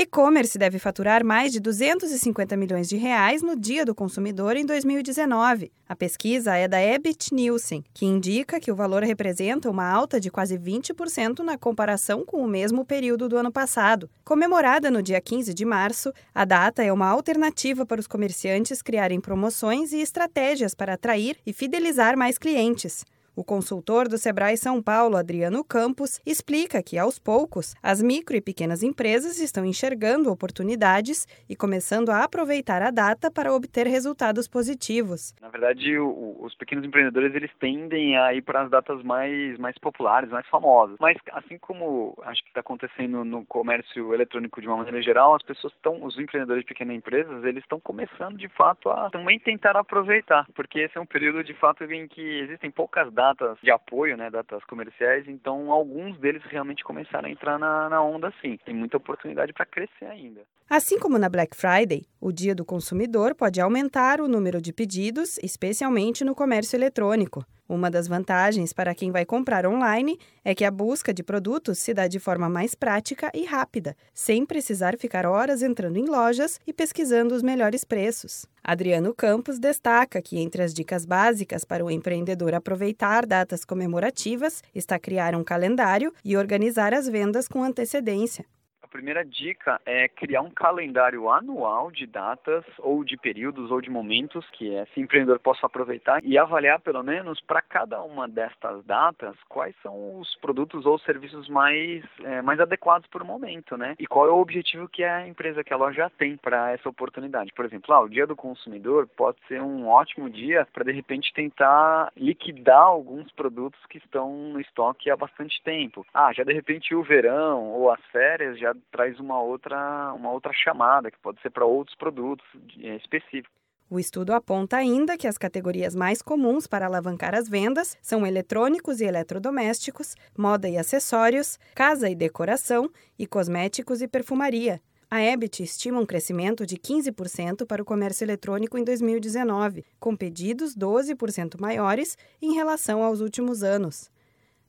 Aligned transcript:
E-commerce 0.00 0.56
deve 0.56 0.78
faturar 0.78 1.24
mais 1.24 1.50
de 1.50 1.58
250 1.58 2.56
milhões 2.56 2.88
de 2.88 2.96
reais 2.96 3.42
no 3.42 3.56
Dia 3.56 3.84
do 3.84 3.96
Consumidor 3.96 4.54
em 4.54 4.64
2019. 4.64 5.72
A 5.88 5.96
pesquisa 5.96 6.54
é 6.54 6.68
da 6.68 6.80
Ebit 6.80 7.34
Nielsen, 7.34 7.82
que 7.92 8.06
indica 8.06 8.60
que 8.60 8.70
o 8.70 8.76
valor 8.76 9.02
representa 9.02 9.68
uma 9.68 9.90
alta 9.90 10.20
de 10.20 10.30
quase 10.30 10.56
20% 10.56 11.40
na 11.40 11.58
comparação 11.58 12.24
com 12.24 12.44
o 12.44 12.46
mesmo 12.46 12.84
período 12.84 13.28
do 13.28 13.36
ano 13.36 13.50
passado. 13.50 14.08
Comemorada 14.24 14.88
no 14.88 15.02
dia 15.02 15.20
15 15.20 15.52
de 15.52 15.64
março, 15.64 16.12
a 16.32 16.44
data 16.44 16.80
é 16.80 16.92
uma 16.92 17.08
alternativa 17.08 17.84
para 17.84 18.00
os 18.00 18.06
comerciantes 18.06 18.80
criarem 18.80 19.20
promoções 19.20 19.92
e 19.92 20.00
estratégias 20.00 20.76
para 20.76 20.94
atrair 20.94 21.38
e 21.44 21.52
fidelizar 21.52 22.16
mais 22.16 22.38
clientes. 22.38 23.04
O 23.38 23.44
consultor 23.44 24.08
do 24.08 24.18
Sebrae 24.18 24.56
São 24.56 24.82
Paulo, 24.82 25.16
Adriano 25.16 25.62
Campos, 25.62 26.20
explica 26.26 26.82
que, 26.82 26.98
aos 26.98 27.20
poucos, 27.20 27.72
as 27.80 28.02
micro 28.02 28.34
e 28.34 28.40
pequenas 28.40 28.82
empresas 28.82 29.38
estão 29.38 29.64
enxergando 29.64 30.32
oportunidades 30.32 31.24
e 31.48 31.54
começando 31.54 32.08
a 32.08 32.24
aproveitar 32.24 32.82
a 32.82 32.90
data 32.90 33.30
para 33.30 33.54
obter 33.54 33.86
resultados 33.86 34.48
positivos. 34.48 35.36
Na 35.40 35.50
verdade, 35.50 35.96
o, 35.96 36.36
os 36.40 36.52
pequenos 36.56 36.84
empreendedores 36.84 37.32
eles 37.32 37.52
tendem 37.60 38.18
a 38.18 38.34
ir 38.34 38.42
para 38.42 38.62
as 38.62 38.70
datas 38.70 39.04
mais, 39.04 39.56
mais 39.56 39.78
populares, 39.78 40.30
mais 40.30 40.46
famosas. 40.48 40.96
Mas, 40.98 41.16
assim 41.30 41.58
como 41.58 42.20
acho 42.24 42.42
que 42.42 42.48
está 42.48 42.58
acontecendo 42.58 43.24
no 43.24 43.46
comércio 43.46 44.12
eletrônico 44.12 44.60
de 44.60 44.66
uma 44.66 44.78
maneira 44.78 45.00
geral, 45.00 45.36
as 45.36 45.44
pessoas 45.44 45.72
estão, 45.74 46.02
os 46.02 46.18
empreendedores 46.18 46.62
de 46.62 46.66
pequenas 46.66 46.96
empresas, 46.96 47.44
eles 47.44 47.62
estão 47.62 47.78
começando 47.78 48.36
de 48.36 48.48
fato 48.48 48.90
a 48.90 49.08
também 49.10 49.38
tentar 49.38 49.76
aproveitar, 49.76 50.44
porque 50.56 50.80
esse 50.80 50.98
é 50.98 51.00
um 51.00 51.06
período 51.06 51.44
de 51.44 51.54
fato 51.54 51.84
em 51.84 52.08
que 52.08 52.40
existem 52.40 52.68
poucas 52.68 53.12
datas 53.12 53.27
datas 53.28 53.58
de 53.62 53.70
apoio, 53.70 54.16
né, 54.16 54.30
datas 54.30 54.64
comerciais, 54.64 55.26
então 55.28 55.70
alguns 55.70 56.18
deles 56.18 56.42
realmente 56.44 56.84
começaram 56.84 57.28
a 57.28 57.30
entrar 57.30 57.58
na, 57.58 57.88
na 57.88 58.02
onda 58.02 58.32
sim. 58.40 58.58
Tem 58.64 58.74
muita 58.74 58.96
oportunidade 58.96 59.52
para 59.52 59.66
crescer 59.66 60.06
ainda. 60.06 60.42
Assim 60.68 60.98
como 60.98 61.18
na 61.18 61.28
Black 61.28 61.56
Friday, 61.56 62.04
o 62.20 62.30
Dia 62.30 62.54
do 62.54 62.64
Consumidor 62.64 63.34
pode 63.34 63.60
aumentar 63.60 64.20
o 64.20 64.28
número 64.28 64.60
de 64.60 64.72
pedidos, 64.72 65.38
especialmente 65.38 66.24
no 66.24 66.34
comércio 66.34 66.76
eletrônico. 66.76 67.44
Uma 67.68 67.90
das 67.90 68.08
vantagens 68.08 68.72
para 68.72 68.94
quem 68.94 69.10
vai 69.10 69.26
comprar 69.26 69.66
online 69.66 70.18
é 70.42 70.54
que 70.54 70.64
a 70.64 70.70
busca 70.70 71.12
de 71.12 71.22
produtos 71.22 71.78
se 71.78 71.92
dá 71.92 72.08
de 72.08 72.18
forma 72.18 72.48
mais 72.48 72.74
prática 72.74 73.30
e 73.34 73.44
rápida, 73.44 73.94
sem 74.14 74.46
precisar 74.46 74.96
ficar 74.96 75.26
horas 75.26 75.60
entrando 75.60 75.98
em 75.98 76.06
lojas 76.06 76.58
e 76.66 76.72
pesquisando 76.72 77.34
os 77.34 77.42
melhores 77.42 77.84
preços. 77.84 78.46
Adriano 78.64 79.14
Campos 79.14 79.58
destaca 79.58 80.22
que 80.22 80.38
entre 80.38 80.62
as 80.62 80.72
dicas 80.72 81.04
básicas 81.04 81.62
para 81.62 81.84
o 81.84 81.90
empreendedor 81.90 82.54
aproveitar 82.54 83.26
datas 83.26 83.66
comemorativas 83.66 84.62
está 84.74 84.98
criar 84.98 85.34
um 85.34 85.44
calendário 85.44 86.10
e 86.24 86.38
organizar 86.38 86.94
as 86.94 87.06
vendas 87.06 87.46
com 87.46 87.62
antecedência. 87.62 88.46
A 88.88 88.90
primeira 88.98 89.22
dica 89.22 89.78
é 89.84 90.08
criar 90.08 90.40
um 90.40 90.50
calendário 90.50 91.28
anual 91.30 91.90
de 91.90 92.06
datas 92.06 92.64
ou 92.78 93.04
de 93.04 93.18
períodos 93.18 93.70
ou 93.70 93.82
de 93.82 93.90
momentos 93.90 94.48
que 94.52 94.66
esse 94.66 94.98
empreendedor 94.98 95.38
possa 95.38 95.66
aproveitar 95.66 96.24
e 96.24 96.38
avaliar 96.38 96.80
pelo 96.80 97.02
menos 97.02 97.38
para 97.42 97.60
cada 97.60 98.02
uma 98.02 98.26
destas 98.26 98.82
datas 98.86 99.36
quais 99.46 99.76
são 99.82 100.18
os 100.18 100.34
produtos 100.36 100.86
ou 100.86 100.98
serviços 101.00 101.50
mais, 101.50 102.02
é, 102.24 102.40
mais 102.40 102.58
adequados 102.60 103.06
para 103.08 103.22
o 103.22 103.26
momento, 103.26 103.76
né? 103.76 103.94
E 103.98 104.06
qual 104.06 104.26
é 104.26 104.30
o 104.30 104.40
objetivo 104.40 104.88
que 104.88 105.04
a 105.04 105.28
empresa, 105.28 105.62
que 105.62 105.74
a 105.74 105.76
loja 105.76 106.10
tem 106.16 106.38
para 106.38 106.72
essa 106.72 106.88
oportunidade. 106.88 107.52
Por 107.54 107.66
exemplo, 107.66 107.94
ah, 107.94 108.00
o 108.00 108.08
dia 108.08 108.26
do 108.26 108.34
consumidor 108.34 109.06
pode 109.06 109.36
ser 109.46 109.60
um 109.60 109.86
ótimo 109.86 110.30
dia 110.30 110.66
para 110.72 110.84
de 110.84 110.92
repente 110.92 111.30
tentar 111.34 112.10
liquidar 112.16 112.84
alguns 112.84 113.30
produtos 113.32 113.84
que 113.90 113.98
estão 113.98 114.32
no 114.32 114.60
estoque 114.60 115.10
há 115.10 115.16
bastante 115.16 115.62
tempo. 115.62 116.06
Ah, 116.14 116.32
já 116.32 116.42
de 116.42 116.54
repente 116.54 116.94
o 116.94 117.02
verão 117.02 117.64
ou 117.66 117.90
as 117.90 118.00
férias 118.06 118.58
já 118.58 118.74
traz 118.90 119.18
uma 119.18 119.40
outra, 119.40 120.12
uma 120.14 120.30
outra 120.30 120.52
chamada, 120.52 121.10
que 121.10 121.18
pode 121.18 121.40
ser 121.40 121.50
para 121.50 121.64
outros 121.64 121.96
produtos 121.96 122.46
é, 122.80 122.96
específicos. 122.96 123.58
O 123.90 123.98
estudo 123.98 124.34
aponta 124.34 124.76
ainda 124.76 125.16
que 125.16 125.26
as 125.26 125.38
categorias 125.38 125.94
mais 125.94 126.20
comuns 126.20 126.66
para 126.66 126.84
alavancar 126.84 127.34
as 127.34 127.48
vendas 127.48 127.96
são 128.02 128.26
eletrônicos 128.26 129.00
e 129.00 129.04
eletrodomésticos, 129.04 130.14
moda 130.36 130.68
e 130.68 130.76
acessórios, 130.76 131.58
casa 131.74 132.10
e 132.10 132.14
decoração 132.14 132.90
e 133.18 133.26
cosméticos 133.26 134.02
e 134.02 134.08
perfumaria. 134.08 134.78
A 135.10 135.22
Ebit 135.22 135.62
estima 135.62 135.98
um 135.98 136.04
crescimento 136.04 136.66
de 136.66 136.76
15% 136.76 137.64
para 137.66 137.80
o 137.80 137.84
comércio 137.84 138.26
eletrônico 138.26 138.76
em 138.76 138.84
2019, 138.84 139.82
com 139.98 140.14
pedidos 140.14 140.76
12% 140.76 141.58
maiores 141.58 142.14
em 142.42 142.52
relação 142.52 143.02
aos 143.02 143.22
últimos 143.22 143.62
anos. 143.62 144.10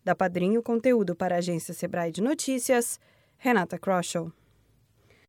Da 0.02 0.16
Padrinho 0.16 0.64
Conteúdo 0.64 1.14
para 1.14 1.36
a 1.36 1.40
agência 1.40 1.74
Sebrae 1.74 2.09
de 2.09 2.22
Notícias, 2.22 3.02
Renata 3.41 3.77
Kroschel. 3.77 4.31